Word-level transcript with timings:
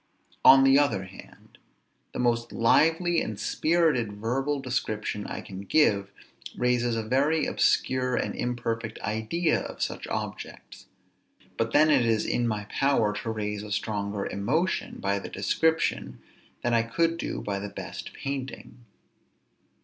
On 0.43 0.63
the 0.63 0.79
other 0.79 1.03
hand, 1.03 1.59
the 2.11 2.17
most 2.17 2.51
lively 2.51 3.21
and 3.21 3.39
spirited 3.39 4.13
verbal 4.13 4.59
description 4.59 5.27
I 5.27 5.41
can 5.41 5.61
give 5.61 6.09
raises 6.57 6.95
a 6.95 7.03
very 7.03 7.45
obscure 7.45 8.15
and 8.15 8.33
imperfect 8.35 8.99
idea 9.01 9.59
of 9.59 9.83
such 9.83 10.07
objects; 10.07 10.87
but 11.55 11.71
then 11.71 11.91
it 11.91 12.03
is 12.03 12.25
in 12.25 12.47
my 12.47 12.63
power 12.67 13.13
to 13.17 13.29
raise 13.29 13.61
a 13.61 13.71
stronger 13.71 14.25
emotion 14.25 14.97
by 14.99 15.19
the 15.19 15.29
description 15.29 16.19
than 16.63 16.73
I 16.73 16.81
could 16.81 17.19
do 17.19 17.39
by 17.39 17.59
the 17.59 17.69
best 17.69 18.11
painting. 18.13 18.83